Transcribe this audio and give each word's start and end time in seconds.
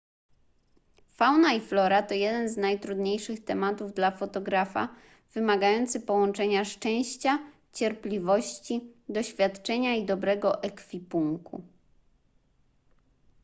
fauna 1.17 1.51
i 1.53 1.59
flora 1.61 2.01
to 2.03 2.13
jeden 2.13 2.49
z 2.49 2.57
najtrudniejszych 2.57 3.45
tematów 3.45 3.93
dla 3.93 4.11
fotografa 4.11 4.89
wymagający 5.33 5.99
połączenia 5.99 6.65
szczęścia 6.65 7.39
cierpliwości 7.73 8.93
doświadczenia 9.09 9.95
i 9.95 10.05
dobrego 10.05 10.63
ekwipunku 10.63 11.61